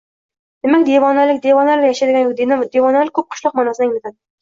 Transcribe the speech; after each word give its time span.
Demak, 0.67 0.85
Devonalik– 0.87 1.43
devonalar 1.45 1.87
yashaydigan 1.89 2.29
yoki 2.33 2.51
devonalar 2.79 3.15
ko‘p 3.21 3.33
qishloq 3.33 3.59
ma’nosini 3.63 3.91
anglatadi. 3.93 4.19